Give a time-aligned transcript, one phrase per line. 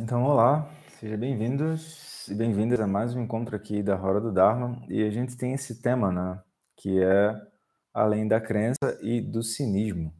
[0.00, 0.70] Então, olá,
[1.00, 4.80] sejam bem-vindos e bem-vindas a mais um encontro aqui da Roda do Dharma.
[4.88, 6.40] E a gente tem esse tema, né,
[6.76, 7.34] que é
[7.92, 10.14] além da crença e do cinismo.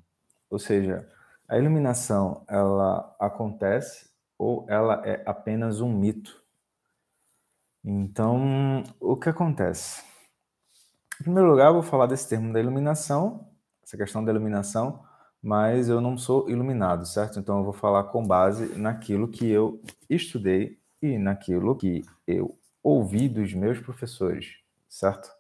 [0.50, 1.08] Ou seja,
[1.48, 6.42] a iluminação, ela acontece ou ela é apenas um mito?
[7.84, 10.02] Então, o que acontece?
[11.20, 13.48] Em primeiro lugar, eu vou falar desse termo da iluminação,
[13.84, 15.07] essa questão da iluminação,
[15.42, 17.38] mas eu não sou iluminado, certo?
[17.38, 23.28] Então eu vou falar com base naquilo que eu estudei e naquilo que eu ouvi
[23.28, 24.56] dos meus professores,
[24.88, 25.30] certo?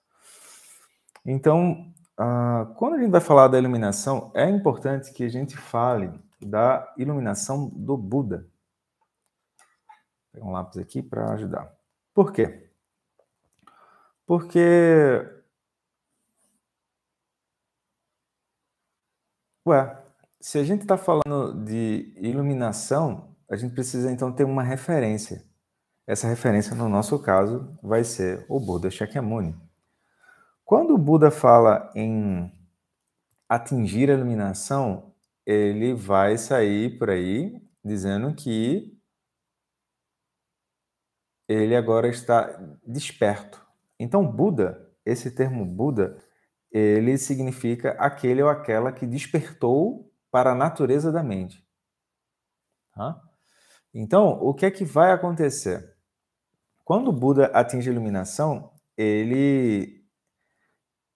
[1.24, 6.12] Então, uh, quando a gente vai falar da iluminação, é importante que a gente fale
[6.40, 8.46] da iluminação do Buda.
[9.58, 11.72] Vou pegar um lápis aqui para ajudar.
[12.14, 12.70] Por quê?
[14.26, 15.37] Porque
[19.68, 20.02] Ué,
[20.40, 25.44] se a gente está falando de iluminação, a gente precisa então ter uma referência.
[26.06, 29.54] Essa referência, no nosso caso, vai ser o Buda Shakyamuni.
[30.64, 32.50] Quando o Buda fala em
[33.46, 35.12] atingir a iluminação,
[35.44, 38.98] ele vai sair por aí dizendo que
[41.46, 43.62] ele agora está desperto.
[44.00, 46.16] Então, Buda, esse termo Buda,
[46.70, 51.66] ele significa aquele ou aquela que despertou para a natureza da mente.
[52.92, 53.20] Tá?
[53.94, 55.96] Então, o que é que vai acontecer?
[56.84, 60.04] Quando o Buda atinge a iluminação, ele,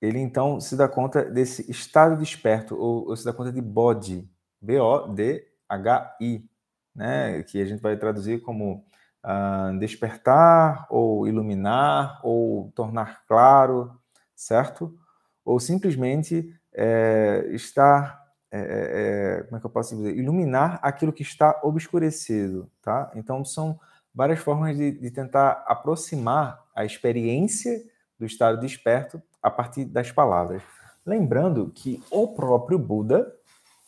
[0.00, 4.30] ele então se dá conta desse estado desperto, ou, ou se dá conta de Bodhi,
[4.61, 6.48] B-O-D-H-I,
[6.95, 7.42] né?
[7.42, 8.84] que a gente vai traduzir como
[9.25, 13.98] uh, despertar, ou iluminar, ou tornar claro,
[14.34, 14.97] certo?
[15.45, 21.61] Ou simplesmente é, estar, é, como é que eu posso dizer, iluminar aquilo que está
[21.62, 23.11] obscurecido, tá?
[23.15, 23.79] Então são
[24.15, 27.83] várias formas de, de tentar aproximar a experiência
[28.19, 30.63] do estado desperto a partir das palavras.
[31.05, 33.35] Lembrando que o próprio Buda,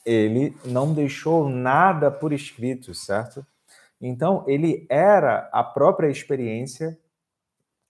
[0.04, 3.47] ele não deixou nada por escrito, certo?
[4.00, 6.98] Então, ele era a própria experiência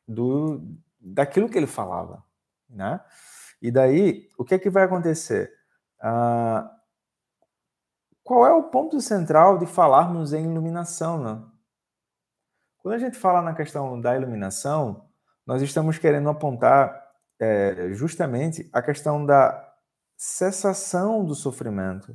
[0.06, 0.62] do
[1.00, 2.22] daquilo que ele falava,
[2.68, 3.00] né?
[3.64, 5.50] E daí, o que é que vai acontecer?
[5.98, 6.70] Ah,
[8.22, 11.24] qual é o ponto central de falarmos em iluminação?
[11.24, 11.42] Né?
[12.76, 15.08] Quando a gente fala na questão da iluminação,
[15.46, 17.10] nós estamos querendo apontar
[17.40, 19.74] é, justamente a questão da
[20.14, 22.14] cessação do sofrimento.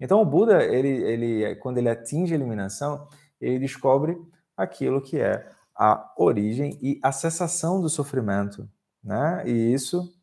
[0.00, 3.06] Então, o Buda, ele, ele, quando ele atinge a iluminação,
[3.38, 4.16] ele descobre
[4.56, 8.66] aquilo que é a origem e a cessação do sofrimento.
[9.04, 9.42] Né?
[9.46, 10.17] E isso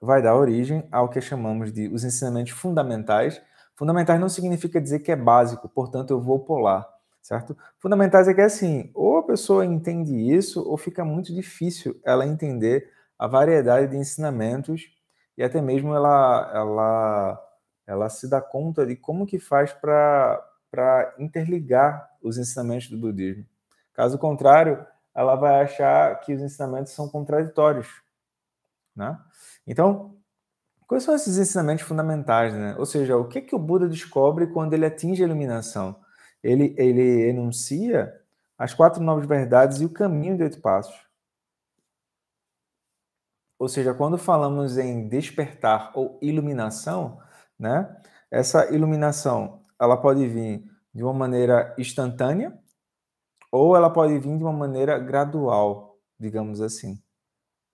[0.00, 3.40] vai dar origem ao que chamamos de os ensinamentos fundamentais.
[3.76, 6.88] Fundamentais não significa dizer que é básico, portanto eu vou pular,
[7.20, 7.56] certo?
[7.78, 12.26] Fundamentais é que é assim, ou a pessoa entende isso, ou fica muito difícil ela
[12.26, 14.82] entender a variedade de ensinamentos
[15.36, 17.46] e até mesmo ela, ela,
[17.86, 23.44] ela se dá conta de como que faz para interligar os ensinamentos do budismo.
[23.92, 24.84] Caso contrário,
[25.14, 27.88] ela vai achar que os ensinamentos são contraditórios,
[28.94, 29.18] né?
[29.70, 30.16] Então,
[30.84, 32.52] quais são esses ensinamentos fundamentais?
[32.52, 32.74] Né?
[32.76, 35.94] Ou seja, o que, que o Buda descobre quando ele atinge a iluminação?
[36.42, 38.12] Ele, ele enuncia
[38.58, 40.98] as quatro novas verdades e o caminho de oito passos.
[43.60, 47.20] Ou seja, quando falamos em despertar ou iluminação,
[47.56, 47.96] né,
[48.28, 52.58] essa iluminação ela pode vir de uma maneira instantânea
[53.52, 57.00] ou ela pode vir de uma maneira gradual, digamos assim,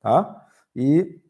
[0.02, 0.46] tá?
[0.74, 1.22] E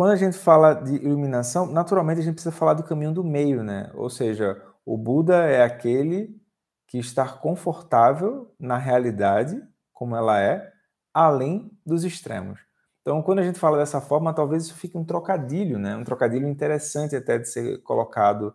[0.00, 3.62] quando a gente fala de iluminação, naturalmente a gente precisa falar do caminho do meio,
[3.62, 3.90] né?
[3.92, 6.40] Ou seja, o Buda é aquele
[6.86, 9.62] que está confortável na realidade,
[9.92, 10.72] como ela é,
[11.12, 12.58] além dos extremos.
[13.02, 15.94] Então, quando a gente fala dessa forma, talvez isso fique um trocadilho, né?
[15.94, 18.54] Um trocadilho interessante até de ser colocado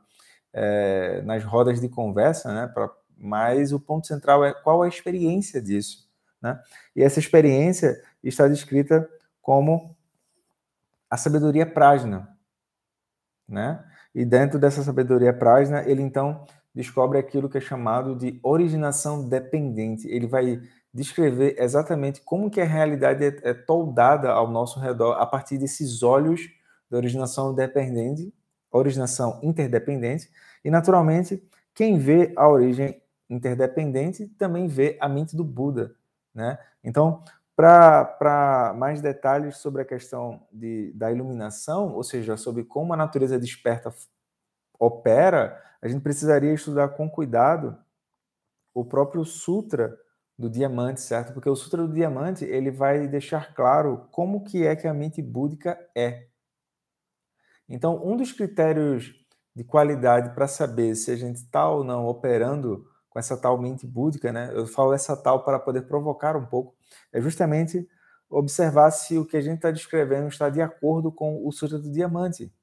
[0.52, 2.66] é, nas rodas de conversa, né?
[2.74, 6.10] Pra, mas o ponto central é qual a experiência disso,
[6.42, 6.60] né?
[6.96, 9.08] E essa experiência está descrita
[9.44, 9.95] como
[11.16, 12.28] a sabedoria prajna,
[13.48, 13.84] né?
[14.14, 20.08] E dentro dessa sabedoria prajna, ele então descobre aquilo que é chamado de originação dependente.
[20.10, 20.62] Ele vai
[20.94, 26.04] descrever exatamente como que a realidade é, é toldada ao nosso redor a partir desses
[26.04, 26.42] olhos
[26.90, 28.34] da originação dependente,
[28.70, 30.30] originação interdependente,
[30.66, 31.42] e naturalmente
[31.74, 35.96] quem vê a origem interdependente também vê a mente do Buda,
[36.34, 36.60] né?
[36.84, 37.24] Então,
[37.56, 43.40] para mais detalhes sobre a questão de, da iluminação, ou seja, sobre como a natureza
[43.40, 43.94] desperta
[44.78, 47.78] opera, a gente precisaria estudar com cuidado
[48.74, 49.98] o próprio sutra
[50.38, 51.34] do diamante, certo?
[51.34, 55.22] Porque o sutra do diamante ele vai deixar claro como que é que a mente
[55.22, 56.28] búdica é.
[57.70, 59.14] Então, um dos critérios
[59.56, 63.88] de qualidade para saber se a gente está ou não operando com essa tal mente
[63.88, 64.52] búdica, né?
[64.54, 66.76] Eu falo essa tal para poder provocar um pouco,
[67.14, 67.88] é justamente
[68.30, 71.90] observar se o que a gente está descrevendo está de acordo com o Sutra do
[71.90, 72.54] Diamante,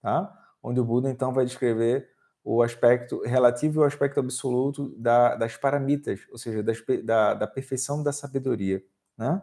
[0.00, 0.32] tá?
[0.62, 2.08] Onde o Buda então vai descrever
[2.42, 7.46] o aspecto relativo e o aspecto absoluto da, das paramitas, ou seja, das, da, da
[7.46, 8.82] perfeição da sabedoria,
[9.18, 9.42] né?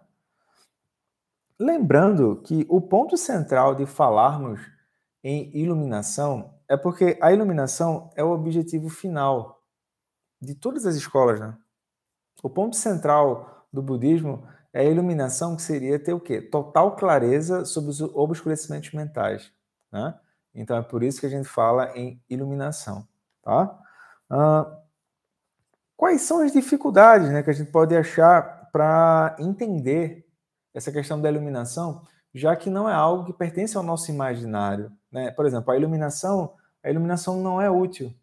[1.60, 4.60] Lembrando que o ponto central de falarmos
[5.24, 9.57] em iluminação é porque a iluminação é o objetivo final
[10.42, 11.58] de todas as escolas, né?
[12.44, 16.42] O ponto central do budismo é a iluminação, que seria ter o quê?
[16.42, 19.52] Total clareza sobre os obscurecimentos mentais,
[19.92, 20.20] né?
[20.54, 23.08] Então é por isso que a gente fala em iluminação,
[23.42, 23.80] tá?
[25.96, 30.28] Quais são as dificuldades, né, que a gente pode achar para entender
[30.74, 35.32] essa questão da iluminação, já que não é algo que pertence ao nosso imaginário, né?
[35.32, 38.14] Por exemplo, a iluminação, a iluminação não é útil.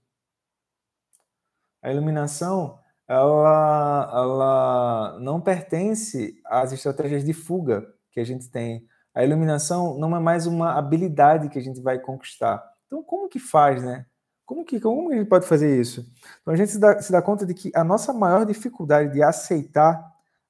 [1.84, 8.86] A iluminação, ela, ela não pertence às estratégias de fuga que a gente tem.
[9.14, 12.64] A iluminação não é mais uma habilidade que a gente vai conquistar.
[12.86, 14.06] Então, como que faz, né?
[14.46, 16.10] Como que como a gente pode fazer isso?
[16.42, 19.22] Então, a gente se dá, se dá conta de que a nossa maior dificuldade de
[19.22, 20.02] aceitar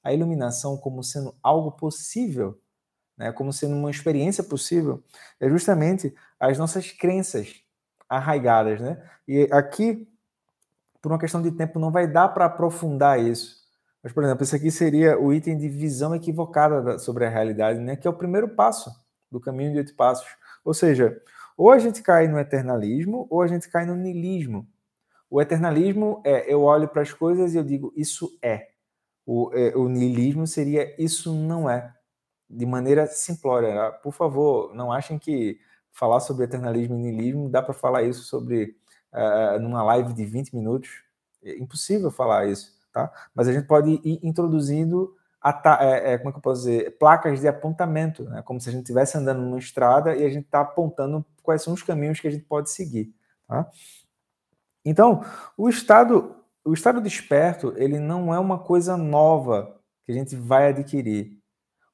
[0.02, 2.58] a iluminação como sendo algo possível
[3.16, 5.02] né, como sendo uma experiência possível,
[5.40, 7.54] é justamente as nossas crenças
[8.08, 8.80] arraigadas.
[8.80, 9.02] Né?
[9.26, 10.08] E aqui,
[11.04, 13.58] por uma questão de tempo, não vai dar para aprofundar isso.
[14.02, 17.94] Mas, por exemplo, esse aqui seria o item de visão equivocada sobre a realidade, né,
[17.94, 18.90] que é o primeiro passo
[19.30, 20.26] do caminho de oito passos.
[20.64, 21.20] Ou seja,
[21.58, 24.66] ou a gente cai no eternalismo, ou a gente cai no niilismo.
[25.28, 28.68] O eternalismo é eu olho para as coisas e eu digo isso é.
[29.26, 31.92] O, é, o niilismo seria isso não é
[32.48, 33.88] de maneira simplória.
[33.88, 35.58] Ah, por favor, não achem que
[35.92, 38.74] falar sobre eternalismo e niilismo dá para falar isso sobre
[39.14, 40.90] uh, numa live de 20 minutos.
[41.42, 43.10] É impossível falar isso, tá?
[43.34, 45.14] Mas a gente pode ir introduzindo
[45.78, 48.40] é, é, como é que eu posso dizer, placas de apontamento, né?
[48.42, 51.74] como se a gente estivesse andando numa estrada e a gente está apontando quais são
[51.74, 53.14] os caminhos que a gente pode seguir.
[53.46, 53.68] Tá?
[54.82, 55.22] Então,
[55.54, 56.34] o estado,
[56.64, 61.38] o estado desperto, ele não é uma coisa nova que a gente vai adquirir.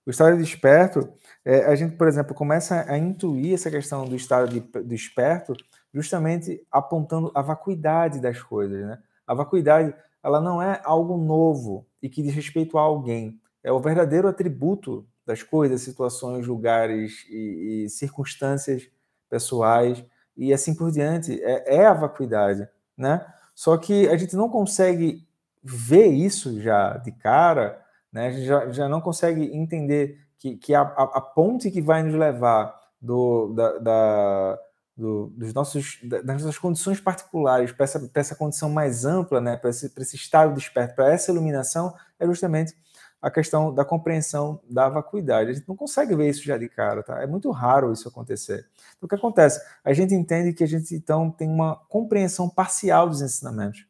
[0.06, 1.12] O estado desperto,
[1.44, 5.54] é, a gente, por exemplo, começa a intuir essa questão do estado de, desperto
[5.92, 8.98] justamente apontando a vacuidade das coisas, né?
[9.26, 13.40] A vacuidade, ela não é algo novo e que diz respeito a alguém.
[13.62, 18.88] É o verdadeiro atributo das coisas, situações, lugares e, e circunstâncias
[19.28, 20.04] pessoais
[20.36, 21.40] e assim por diante.
[21.42, 23.24] É, é a vacuidade, né?
[23.54, 25.26] Só que a gente não consegue
[25.62, 28.28] ver isso já de cara né?
[28.28, 32.02] A gente já, já não consegue entender que, que a, a, a ponte que vai
[32.02, 34.58] nos levar do, da, da
[35.00, 39.70] do, dos nossos, das nossas condições particulares para essa, essa condição mais ampla, né, para
[39.70, 42.74] esse, esse estado desperto, para essa iluminação, é justamente
[43.20, 45.50] a questão da compreensão da vacuidade.
[45.50, 47.22] A gente não consegue ver isso já de cara, tá?
[47.22, 48.66] É muito raro isso acontecer.
[48.96, 49.60] Então, o que acontece?
[49.84, 53.86] A gente entende que a gente, então, tem uma compreensão parcial dos ensinamentos.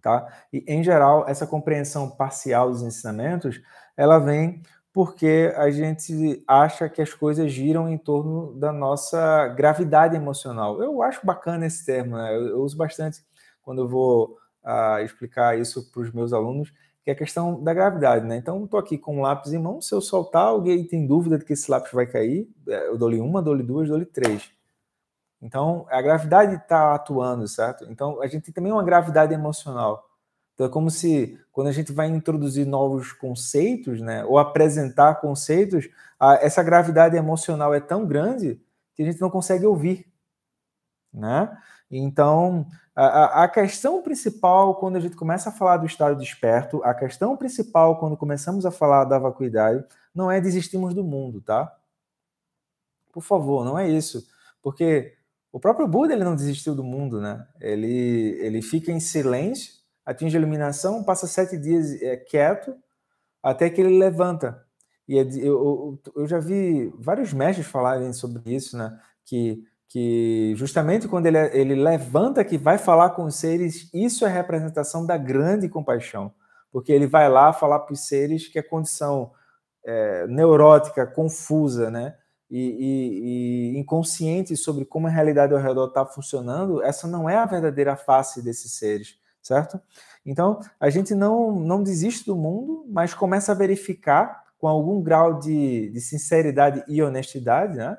[0.00, 0.26] Tá?
[0.52, 3.60] E, em geral, essa compreensão parcial dos ensinamentos,
[3.96, 10.16] ela vem porque a gente acha que as coisas giram em torno da nossa gravidade
[10.16, 10.82] emocional.
[10.82, 12.34] Eu acho bacana esse termo, né?
[12.34, 13.24] eu, eu, uso bastante
[13.62, 16.72] quando eu vou uh, explicar isso para os meus alunos,
[17.04, 18.26] que é a questão da gravidade.
[18.26, 18.36] Né?
[18.36, 21.44] Então, estou aqui com um lápis em mão, se eu soltar, alguém tem dúvida de
[21.44, 24.50] que esse lápis vai cair, é, eu dou-lhe uma, dou-lhe duas, dou-lhe três.
[25.40, 27.86] Então, a gravidade está atuando, certo?
[27.88, 30.09] Então, a gente tem também uma gravidade emocional.
[30.60, 35.88] Então, é como se, quando a gente vai introduzir novos conceitos, né, ou apresentar conceitos,
[36.18, 38.60] a, essa gravidade emocional é tão grande
[38.94, 40.06] que a gente não consegue ouvir.
[41.10, 41.50] Né?
[41.90, 46.92] Então, a, a questão principal, quando a gente começa a falar do estado desperto, a
[46.92, 49.82] questão principal, quando começamos a falar da vacuidade,
[50.14, 51.74] não é desistirmos do mundo, tá?
[53.10, 54.28] Por favor, não é isso.
[54.60, 55.14] Porque
[55.50, 57.48] o próprio Buda ele não desistiu do mundo, né?
[57.58, 59.79] Ele, ele fica em silêncio,
[60.10, 62.74] atinge a iluminação, passa sete dias é, quieto,
[63.42, 64.64] até que ele levanta.
[65.08, 68.98] E é eu, eu, eu, já vi vários mestres falarem sobre isso, né?
[69.24, 74.28] Que, que justamente quando ele, ele levanta, que vai falar com os seres, isso é
[74.28, 76.32] representação da grande compaixão.
[76.70, 79.32] Porque ele vai lá falar para os seres que a condição
[79.84, 82.14] é, neurótica, confusa, né?
[82.50, 87.36] e, e, e inconscientes sobre como a realidade ao redor está funcionando, essa não é
[87.36, 89.19] a verdadeira face desses seres.
[89.42, 89.80] Certo?
[90.24, 95.38] Então, a gente não, não desiste do mundo, mas começa a verificar com algum grau
[95.38, 97.96] de, de sinceridade e honestidade, né?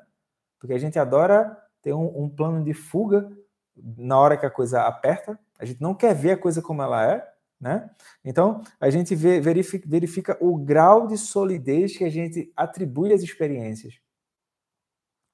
[0.60, 3.30] Porque a gente adora ter um, um plano de fuga
[3.76, 7.04] na hora que a coisa aperta, a gente não quer ver a coisa como ela
[7.12, 7.28] é,
[7.60, 7.90] né?
[8.24, 13.22] Então, a gente vê, verifica, verifica, o grau de solidez que a gente atribui às
[13.22, 14.00] experiências.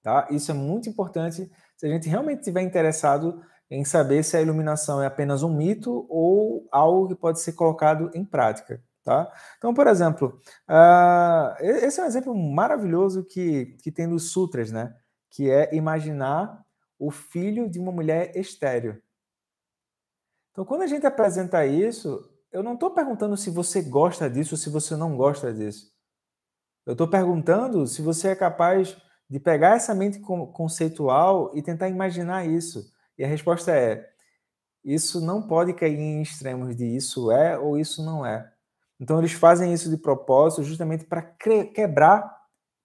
[0.01, 0.27] Tá?
[0.29, 5.01] Isso é muito importante se a gente realmente estiver interessado em saber se a iluminação
[5.01, 8.81] é apenas um mito ou algo que pode ser colocado em prática.
[9.03, 9.31] Tá?
[9.57, 14.93] Então, por exemplo, uh, esse é um exemplo maravilhoso que, que tem nos sutras, né?
[15.29, 16.61] que é imaginar
[16.99, 19.01] o filho de uma mulher estéreo.
[20.51, 24.57] Então, quando a gente apresenta isso, eu não estou perguntando se você gosta disso ou
[24.57, 25.91] se você não gosta disso.
[26.85, 28.97] Eu estou perguntando se você é capaz
[29.29, 32.91] de pegar essa mente conceitual e tentar imaginar isso.
[33.17, 34.09] E a resposta é:
[34.83, 38.51] isso não pode cair em extremos de isso é ou isso não é.
[38.99, 42.35] Então, eles fazem isso de propósito justamente para quebrar,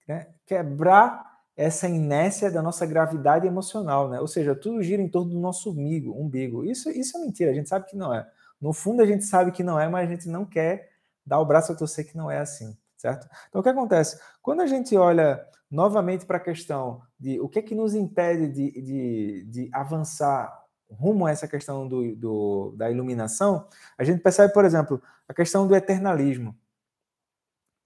[0.06, 0.28] né?
[0.46, 4.20] quebrar essa inércia da nossa gravidade emocional, né?
[4.20, 6.64] Ou seja, tudo gira em torno do nosso umbigo, umbigo.
[6.64, 8.26] Isso, isso é mentira, a gente sabe que não é.
[8.60, 10.90] No fundo, a gente sabe que não é, mas a gente não quer
[11.24, 13.28] dar o braço a torcer que não é assim, certo?
[13.48, 14.18] Então, o que acontece?
[14.42, 18.46] Quando a gente olha novamente para a questão de o que é que nos impede
[18.46, 24.52] de, de, de avançar rumo a essa questão do, do, da iluminação, a gente percebe,
[24.52, 26.54] por exemplo, a questão do eternalismo.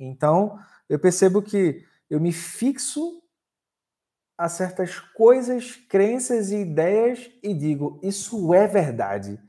[0.00, 3.22] Então, eu percebo que eu me fixo
[4.36, 9.40] a certas coisas, crenças e ideias e digo: isso é verdade.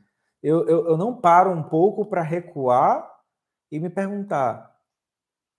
[0.44, 3.12] Eu, eu, eu não paro um pouco para recuar
[3.72, 4.77] e me perguntar.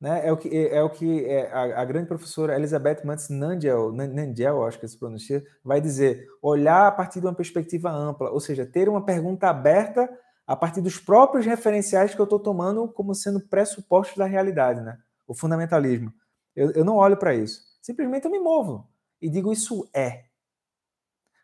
[0.01, 0.27] Né?
[0.27, 4.65] É o que, é, é o que é, a, a, grande professora Elizabeth Mantz Nangel,
[4.65, 8.65] acho que se pronuncia, vai dizer: olhar a partir de uma perspectiva ampla, ou seja,
[8.65, 10.09] ter uma pergunta aberta
[10.47, 14.97] a partir dos próprios referenciais que eu estou tomando como sendo pressupostos da realidade, né?
[15.27, 16.13] o fundamentalismo.
[16.57, 18.89] Eu, eu não olho para isso, simplesmente eu me movo
[19.21, 20.25] e digo isso é.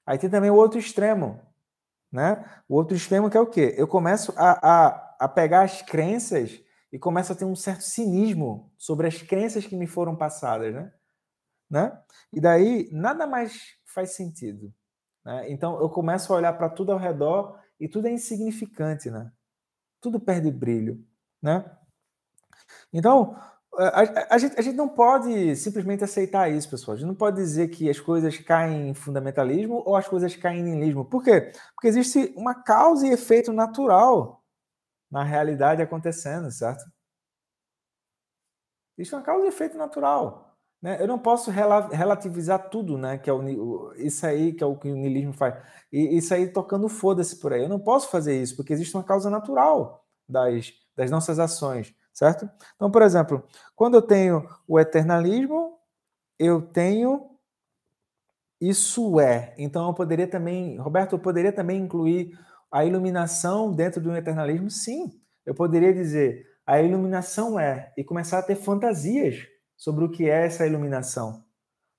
[0.07, 1.41] Aí tem também o outro extremo,
[2.11, 2.45] né?
[2.69, 3.75] O outro extremo que é o quê?
[3.77, 6.61] Eu começo a, a, a pegar as crenças
[6.95, 10.93] e começo a ter um certo cinismo sobre as crenças que me foram passadas, né?
[11.69, 12.01] né?
[12.33, 14.73] E daí nada mais faz sentido.
[15.25, 15.51] Né?
[15.51, 19.29] Então eu começo a olhar para tudo ao redor e tudo é insignificante, né?
[20.01, 21.05] Tudo perde brilho,
[21.43, 21.69] né?
[22.93, 23.37] Então,
[23.77, 26.95] a, a, gente, a gente não pode simplesmente aceitar isso, pessoal.
[26.95, 30.61] A gente não pode dizer que as coisas caem em fundamentalismo ou as coisas caem
[30.61, 31.05] em niilismo.
[31.05, 31.51] Por quê?
[31.75, 34.44] Porque existe uma causa e efeito natural
[35.15, 36.85] na realidade acontecendo, certo?
[38.99, 40.59] Existe uma causa e efeito natural.
[40.83, 41.01] Né?
[41.01, 43.17] Eu não posso relativizar tudo, né?
[43.17, 45.55] Que é o, isso aí que é o que o niilismo faz.
[45.93, 47.63] E isso aí tocando foda-se por aí.
[47.63, 52.49] Eu não posso fazer isso, porque existe uma causa natural das, das nossas ações certo?
[52.77, 53.45] Então, por exemplo,
[53.75, 55.77] quando eu tenho o eternalismo,
[56.39, 57.29] eu tenho
[58.61, 59.53] isso é.
[59.59, 62.39] Então, eu poderia também, Roberto, eu poderia também incluir
[62.75, 64.69] a iluminação dentro do eternalismo?
[64.69, 65.13] Sim.
[65.47, 70.45] Eu poderia dizer a iluminação é e começar a ter fantasias sobre o que é
[70.45, 71.45] essa iluminação.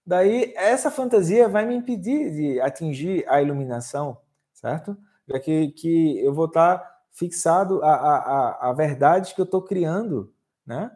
[0.05, 4.17] Daí, essa fantasia vai me impedir de atingir a iluminação,
[4.53, 4.97] certo?
[5.25, 10.33] Já que, que eu vou estar fixado a, a, a, verdades que eu estou criando,
[10.65, 10.91] né?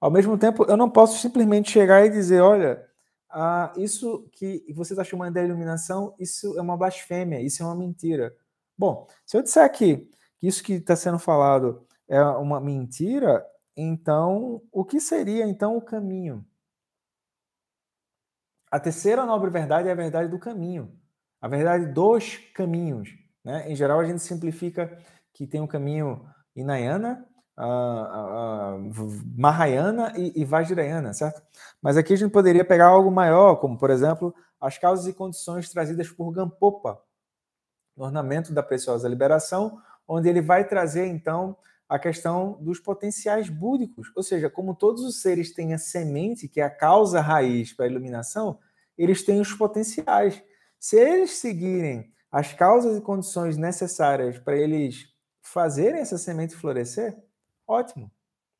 [0.00, 2.84] Ao mesmo tempo, eu não posso simplesmente chegar e dizer, olha,
[3.30, 7.76] ah, isso que você está chamando de iluminação, isso é uma blasfêmia, isso é uma
[7.76, 8.34] mentira.
[8.78, 10.08] Bom, se eu disser aqui
[10.38, 13.44] que isso que está sendo falado é uma mentira,
[13.76, 16.46] então o que seria então o caminho?
[18.70, 20.96] A terceira nobre verdade é a verdade do caminho,
[21.40, 23.08] a verdade dos caminhos.
[23.44, 23.70] Né?
[23.70, 24.96] Em geral, a gente simplifica
[25.32, 27.26] que tem um caminho Inayana,
[27.58, 31.42] uh, uh, Mahayana e, e Vajrayana, certo?
[31.82, 35.68] Mas aqui a gente poderia pegar algo maior, como, por exemplo, as causas e condições
[35.70, 37.00] trazidas por Gampopa,
[37.98, 41.56] no ornamento da preciosa liberação, onde ele vai trazer, então,
[41.88, 46.60] a questão dos potenciais búdicos, ou seja, como todos os seres têm a semente, que
[46.60, 48.58] é a causa raiz para a iluminação,
[48.96, 50.42] eles têm os potenciais.
[50.78, 55.06] Se eles seguirem as causas e condições necessárias para eles
[55.40, 57.16] fazerem essa semente florescer,
[57.66, 58.10] ótimo.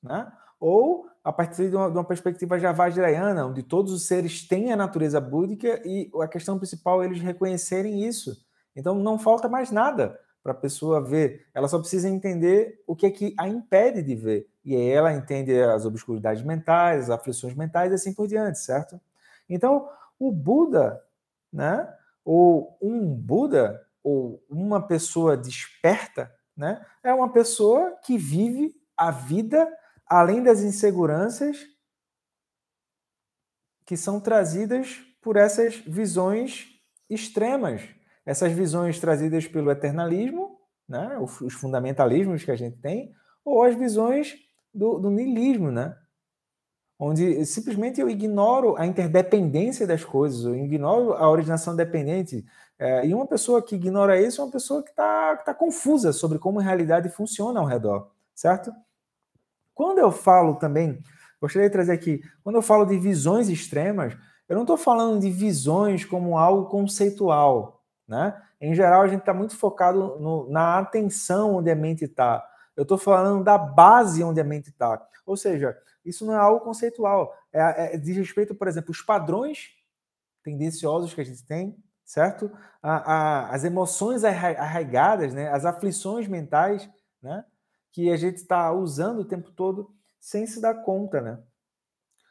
[0.02, 0.30] Né?
[0.59, 4.76] Ou a partir de uma, de uma perspectiva javajrayana, onde todos os seres têm a
[4.76, 8.47] natureza búdica e a questão principal é eles reconhecerem isso.
[8.78, 11.47] Então não falta mais nada para a pessoa ver.
[11.52, 14.49] Ela só precisa entender o que é que a impede de ver.
[14.64, 19.00] E aí ela entende as obscuridades mentais, as aflições mentais e assim por diante, certo?
[19.49, 21.02] Então, o Buda,
[21.52, 21.92] né?
[22.25, 29.68] Ou um Buda, ou uma pessoa desperta, né, é uma pessoa que vive a vida
[30.06, 31.58] além das inseguranças
[33.85, 36.68] que são trazidas por essas visões
[37.08, 37.82] extremas,
[38.28, 43.11] essas visões trazidas pelo eternalismo, né, os fundamentalismos que a gente tem,
[43.42, 44.35] ou as visões
[44.73, 45.97] do, do niilismo, né?
[46.99, 52.44] onde simplesmente eu ignoro a interdependência das coisas, eu ignoro a originação dependente.
[52.78, 56.38] É, e uma pessoa que ignora isso é uma pessoa que está tá confusa sobre
[56.38, 58.70] como a realidade funciona ao redor, certo?
[59.75, 61.02] Quando eu falo também,
[61.40, 64.14] gostaria de trazer aqui, quando eu falo de visões extremas,
[64.47, 67.77] eu não estou falando de visões como algo conceitual,
[68.08, 68.42] né?
[68.60, 72.44] Em geral, a gente está muito focado no, na atenção onde a mente está.
[72.74, 75.06] Eu estou falando da base onde a mente está.
[75.26, 77.36] Ou seja, isso não é algo conceitual.
[77.52, 79.70] É, é, diz respeito, por exemplo, os padrões
[80.42, 82.50] tendenciosos que a gente tem, certo?
[82.82, 85.50] A, a, as emoções arraigadas, né?
[85.50, 86.88] as aflições mentais,
[87.22, 87.44] né?
[87.92, 91.20] que a gente está usando o tempo todo sem se dar conta.
[91.20, 91.38] Né?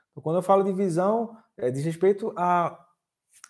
[0.09, 2.86] Então, quando eu falo de visão, é, diz respeito à,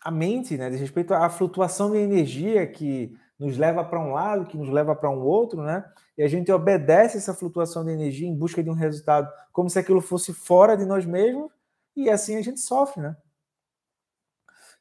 [0.04, 0.70] à mente, né?
[0.70, 4.96] diz respeito à flutuação de energia que nos leva para um lado, que nos leva
[4.96, 5.86] para um outro, né?
[6.18, 9.78] E a gente obedece essa flutuação de energia em busca de um resultado, como se
[9.78, 11.52] aquilo fosse fora de nós mesmos,
[11.96, 13.16] e assim a gente sofre, né?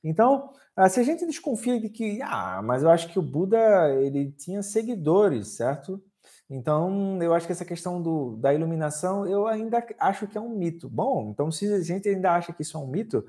[0.03, 3.91] Então, ah, se a gente desconfia de que, ah, mas eu acho que o Buda
[3.95, 6.03] ele tinha seguidores, certo?
[6.49, 10.51] Então, eu acho que essa questão do, da iluminação, eu ainda acho que é um
[10.57, 10.89] mito.
[10.89, 13.25] Bom, então se a gente ainda acha que isso é um mito,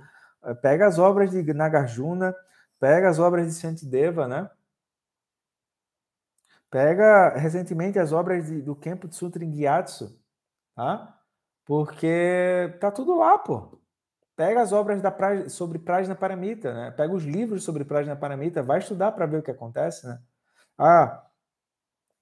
[0.56, 2.36] pega as obras de Nagarjuna,
[2.80, 4.50] pega as obras de Shantideva, né?
[6.70, 10.20] Pega recentemente as obras de, do Kempo Tsutrin Gyatso,
[10.76, 11.18] tá?
[11.66, 13.80] Porque tá tudo lá, pô.
[14.36, 16.92] Pega as obras da pra, sobre Prajna Paramita, né?
[16.92, 20.20] Pega os livros sobre Prajna Paramita, vai estudar para ver o que acontece, né?
[20.78, 21.24] Ah,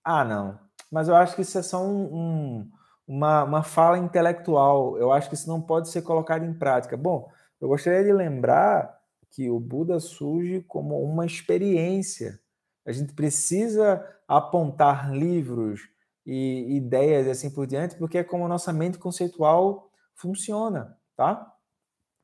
[0.03, 0.59] ah, não.
[0.91, 2.71] Mas eu acho que isso é só um, um,
[3.07, 4.97] uma, uma fala intelectual.
[4.97, 6.95] Eu acho que isso não pode ser colocado em prática.
[6.95, 8.99] Bom, eu gostaria de lembrar
[9.31, 12.39] que o Buda surge como uma experiência.
[12.85, 15.81] A gente precisa apontar livros
[16.25, 21.53] e ideias e assim por diante, porque é como a nossa mente conceitual funciona, tá?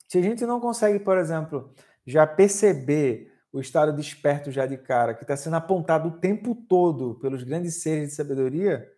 [0.08, 1.74] Se a gente não consegue, por exemplo,
[2.06, 7.16] já perceber o estado desperto já de cara, que está sendo apontado o tempo todo
[7.20, 8.90] pelos grandes seres de sabedoria,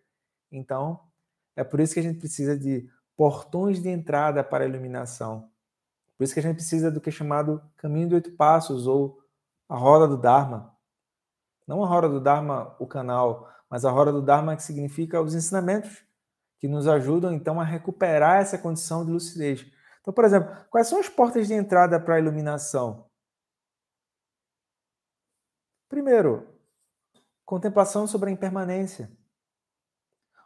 [0.50, 1.00] então
[1.56, 5.50] é por isso que a gente precisa de portões de entrada para a iluminação.
[6.16, 9.18] Por isso que a gente precisa do que é chamado caminho de oito passos ou
[9.68, 10.74] a roda do Dharma.
[11.66, 15.34] Não a roda do Dharma, o canal, mas a roda do Dharma que significa os
[15.34, 16.04] ensinamentos
[16.58, 19.66] que nos ajudam então a recuperar essa condição de lucidez.
[20.00, 23.06] Então, por exemplo, quais são as portas de entrada para a iluminação?
[25.88, 26.46] Primeiro,
[27.44, 29.10] contemplação sobre a impermanência.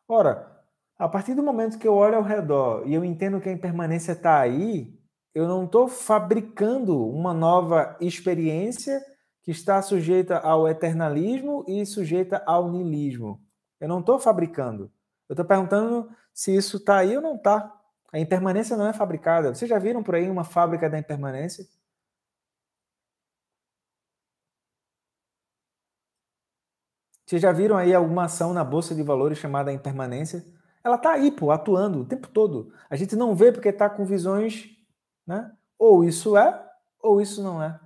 [0.06, 0.64] Ora,
[0.98, 4.12] a partir do momento que eu olho ao redor e eu entendo que a impermanência
[4.12, 4.97] está aí,
[5.38, 9.00] eu não estou fabricando uma nova experiência
[9.40, 13.40] que está sujeita ao eternalismo e sujeita ao niilismo.
[13.78, 14.90] Eu não estou fabricando.
[15.28, 17.72] Eu estou perguntando se isso está aí ou não está.
[18.12, 19.54] A impermanência não é fabricada.
[19.54, 21.64] Vocês já viram por aí uma fábrica da impermanência?
[27.24, 30.44] Vocês já viram aí alguma ação na bolsa de valores chamada impermanência?
[30.82, 32.72] Ela está aí, pô, atuando o tempo todo.
[32.90, 34.76] A gente não vê porque está com visões,
[35.28, 35.52] né?
[35.78, 36.66] Ou isso é,
[36.98, 37.78] ou isso não é,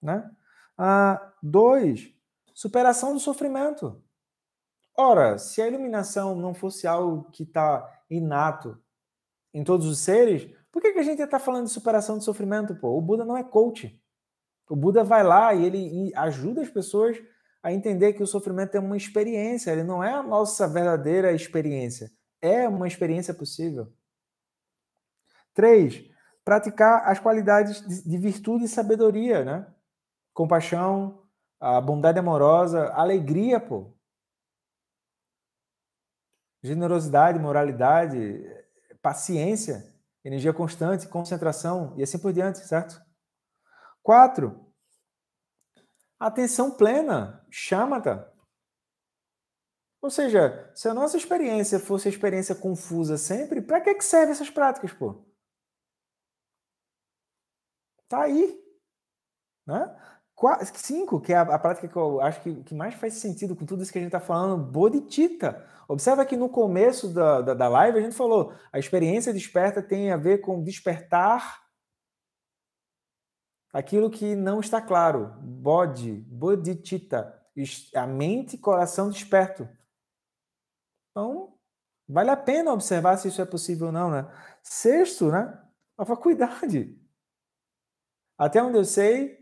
[0.00, 0.30] né?
[0.78, 2.14] Ah, dois,
[2.54, 4.00] superação do sofrimento.
[4.96, 8.80] Ora, se a iluminação não fosse algo que está inato
[9.52, 12.76] em todos os seres, por que, que a gente está falando de superação do sofrimento?
[12.76, 12.96] Pô?
[12.96, 14.00] O Buda não é coach.
[14.70, 17.20] O Buda vai lá e ele ajuda as pessoas
[17.60, 22.10] a entender que o sofrimento é uma experiência, ele não é a nossa verdadeira experiência.
[22.40, 23.92] É uma experiência possível.
[25.54, 26.04] Três,
[26.44, 29.74] praticar as qualidades de virtude e sabedoria, né?
[30.34, 31.22] compaixão,
[31.60, 33.94] a bondade amorosa, alegria, pô.
[36.62, 38.42] Generosidade, moralidade,
[39.00, 43.00] paciência, energia constante, concentração e assim por diante, certo?
[44.02, 44.66] Quatro,
[46.18, 48.30] atenção plena, chamata.
[50.02, 54.32] Ou seja, se a nossa experiência fosse a experiência confusa sempre, para que, que servem
[54.32, 55.24] essas práticas, pô?
[58.14, 58.56] Tá aí.
[59.66, 60.00] Né?
[60.74, 63.66] Cinco, que é a, a, prática que eu acho que, que mais faz sentido com
[63.66, 65.66] tudo isso que a gente está falando, Bodhicitta.
[65.88, 70.12] Observa que no começo da, da, da, live a gente falou, a experiência desperta tem
[70.12, 71.60] a ver com despertar
[73.72, 75.34] aquilo que não está claro.
[75.40, 77.42] Bodhi, Bodhicitta,
[77.96, 79.68] a mente e coração desperto.
[81.10, 81.58] Então,
[82.08, 84.30] vale a pena observar se isso é possível ou não, né?
[84.62, 85.60] Sexto, né?
[85.98, 87.03] A faculdade.
[88.36, 89.38] Até onde eu sei,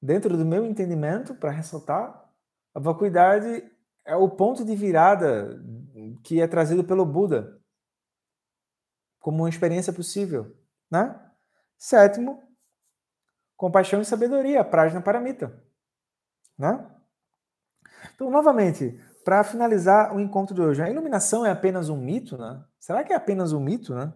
[0.00, 2.28] dentro do meu entendimento, para ressaltar,
[2.74, 3.70] a vacuidade
[4.04, 5.60] é o ponto de virada
[6.22, 7.58] que é trazido pelo Buda
[9.18, 10.56] como uma experiência possível,
[10.90, 11.20] né?
[11.76, 12.42] Sétimo,
[13.56, 15.62] compaixão e sabedoria, prajna paramita,
[16.56, 16.90] né?
[18.14, 22.64] Então, novamente, para finalizar o encontro de hoje, a iluminação é apenas um mito, né?
[22.78, 24.12] Será que é apenas um mito, né?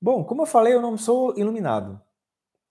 [0.00, 2.02] Bom, como eu falei, eu não sou iluminado,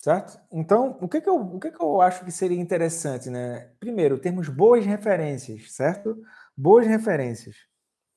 [0.02, 0.40] certo?
[0.52, 3.72] Então, o que, que, eu, o que, que eu acho que seria interessante, né?
[3.80, 6.20] Primeiro, termos boas referências, certo?
[6.58, 7.56] Boas referências,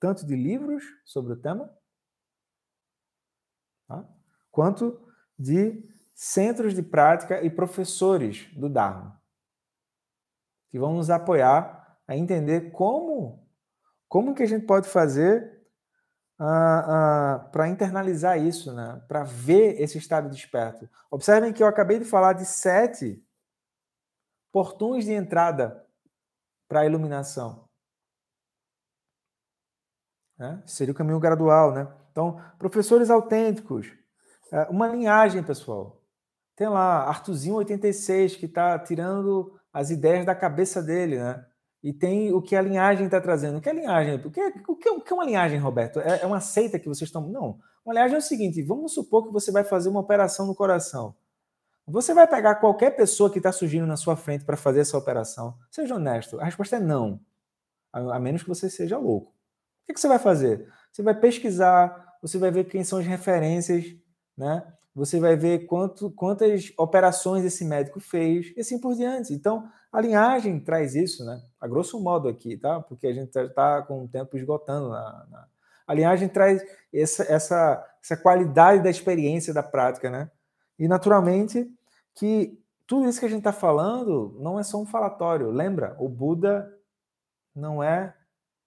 [0.01, 1.71] tanto de livros sobre o tema,
[3.87, 4.09] tá?
[4.51, 4.99] quanto
[5.39, 9.21] de centros de prática e professores do Dharma,
[10.71, 13.47] que vão nos apoiar a entender como,
[14.09, 15.54] como que a gente pode fazer
[16.37, 19.03] para internalizar isso, né?
[19.07, 20.89] para ver esse estado desperto.
[21.11, 23.25] Observem que eu acabei de falar de sete
[24.53, 25.85] portões de entrada
[26.69, 27.69] para a iluminação.
[30.39, 30.63] Né?
[30.67, 31.89] Seria o caminho gradual, né?
[32.11, 33.93] Então, professores autênticos,
[34.53, 36.01] é, uma linhagem, pessoal.
[36.57, 41.45] Tem lá Artuzinho 86 que está tirando as ideias da cabeça dele, né?
[41.85, 43.59] E tem o que a linhagem está trazendo.
[43.59, 44.15] O que é linhagem?
[44.15, 46.01] O que, é, o, que, é uma linhagem, Roberto?
[46.01, 47.29] É, é uma seita que vocês estão.
[47.29, 47.59] Não.
[47.85, 51.15] Uma linhagem é o seguinte: vamos supor que você vai fazer uma operação no coração.
[51.87, 55.59] Você vai pegar qualquer pessoa que está surgindo na sua frente para fazer essa operação?
[55.71, 56.41] Seja honesto.
[56.41, 57.21] A resposta é não.
[57.93, 59.29] A, menos que você seja louco.
[59.29, 60.67] O que, que você vai fazer?
[60.91, 63.85] Você vai pesquisar, você vai ver quem são as referências,
[64.35, 64.67] né?
[64.95, 69.33] Você vai ver quanto, quantas operações esse médico fez e assim por diante.
[69.35, 71.43] Então, a linhagem traz isso, né?
[71.61, 72.81] A grosso modo aqui, tá?
[72.81, 74.91] Porque a gente está tá com o tempo esgotando.
[74.91, 75.49] Na, na...
[75.87, 80.31] A linhagem traz essa, essa, essa qualidade da experiência da prática, né?
[80.79, 81.69] E, naturalmente,
[82.15, 85.51] que tudo isso que a gente está falando não é só um falatório.
[85.51, 86.73] Lembra, o Buda
[87.55, 88.15] não é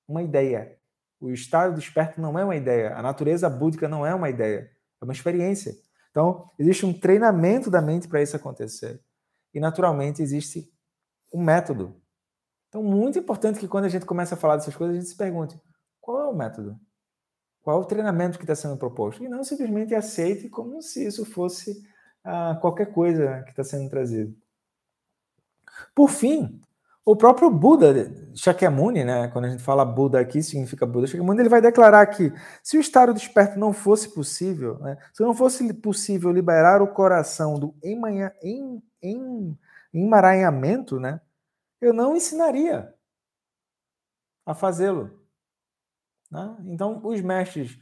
[0.07, 0.77] uma ideia.
[1.19, 2.95] O estado desperto não é uma ideia.
[2.95, 4.69] A natureza búdica não é uma ideia.
[5.01, 5.75] É uma experiência.
[6.17, 8.99] Então, existe um treinamento da mente para isso acontecer.
[9.53, 10.67] E, naturalmente, existe
[11.31, 11.95] um método.
[12.67, 15.15] Então, muito importante que quando a gente começa a falar dessas coisas, a gente se
[15.15, 15.61] pergunte:
[16.01, 16.75] qual é o método?
[17.61, 19.23] Qual é o treinamento que está sendo proposto?
[19.23, 21.87] E não simplesmente aceite como se isso fosse
[22.23, 24.35] ah, qualquer coisa que está sendo trazido.
[25.93, 26.59] Por fim,
[27.07, 31.47] o próprio Buda, Shakyamuni, né, quando a gente fala Buda aqui, significa Buda, Shakyamuni, ele
[31.47, 36.29] vai declarar que se o estado desperto não fosse possível, né, se não fosse possível
[36.33, 39.57] liberar o coração do emanha, em, em,
[39.93, 41.21] emaranhamento, né,
[41.79, 42.93] eu não ensinaria
[44.45, 45.17] a fazê-lo.
[46.29, 46.57] Né?
[46.65, 47.79] Então, os mestres,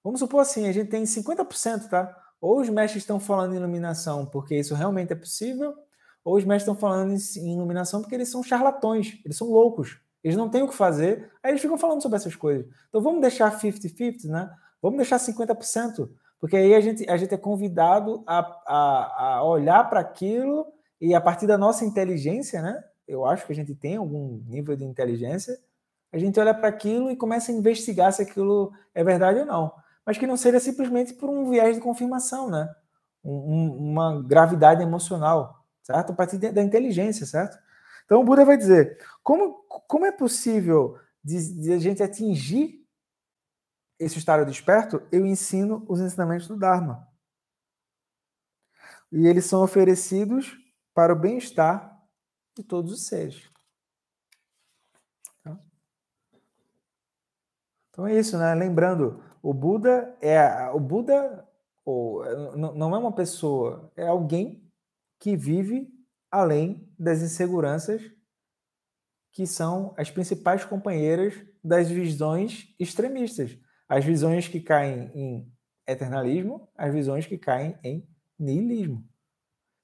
[0.00, 2.16] vamos supor assim, a gente tem 50%, tá?
[2.40, 5.76] Ou os mestres estão falando em iluminação porque isso realmente é possível,
[6.24, 10.36] ou os mestres estão falando em iluminação porque eles são charlatões, eles são loucos, eles
[10.36, 12.66] não têm o que fazer, aí eles ficam falando sobre essas coisas.
[12.88, 14.50] Então vamos deixar 50-50, né?
[14.82, 19.88] Vamos deixar 50%, porque aí a gente, a gente é convidado a, a, a olhar
[19.88, 20.66] para aquilo
[21.00, 22.82] e a partir da nossa inteligência, né?
[23.06, 25.58] Eu acho que a gente tem algum nível de inteligência,
[26.12, 29.72] a gente olha para aquilo e começa a investigar se aquilo é verdade ou não.
[30.04, 32.68] Mas que não seja simplesmente por um viés de confirmação, né?
[33.22, 35.59] Um, uma gravidade emocional
[35.90, 36.12] certo?
[36.12, 37.58] A partir da inteligência, certo?
[38.04, 42.86] Então o Buda vai dizer: como, como é possível de, de a gente atingir
[43.98, 45.02] esse estado desperto?
[45.10, 47.06] Eu ensino os ensinamentos do Dharma.
[49.12, 50.56] E eles são oferecidos
[50.94, 52.00] para o bem-estar
[52.56, 53.50] de todos os seres.
[55.42, 55.58] Tá?
[57.88, 58.54] Então é isso, né?
[58.54, 61.48] Lembrando, o Buda é o Buda
[61.84, 62.24] ou
[62.54, 64.69] não é uma pessoa, é alguém
[65.20, 65.88] que vive
[66.30, 68.02] além das inseguranças
[69.32, 73.56] que são as principais companheiras das visões extremistas,
[73.88, 75.52] as visões que caem em
[75.86, 79.04] eternalismo, as visões que caem em niilismo.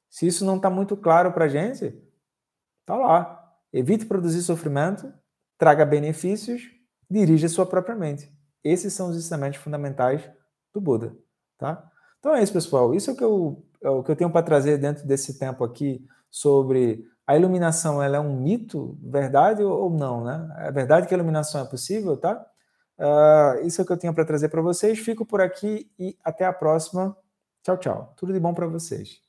[0.08, 1.94] Se isso não está muito claro para a gente,
[2.84, 3.42] tá lá.
[3.72, 5.12] Evite produzir sofrimento,
[5.58, 6.62] traga benefícios,
[7.10, 8.32] dirija sua própria mente.
[8.64, 10.28] Esses são os ensinamentos fundamentais
[10.72, 11.16] do Buda,
[11.58, 11.90] tá?
[12.18, 12.94] Então é isso, pessoal.
[12.94, 16.04] Isso é o que eu o que eu tenho para trazer dentro desse tempo aqui
[16.30, 20.48] sobre a iluminação, ela é um mito, verdade ou não, né?
[20.58, 22.46] É verdade que a iluminação é possível, tá?
[22.98, 24.98] Uh, isso é o que eu tenho para trazer para vocês.
[24.98, 27.16] Fico por aqui e até a próxima.
[27.62, 28.14] Tchau, tchau.
[28.16, 29.25] Tudo de bom para vocês.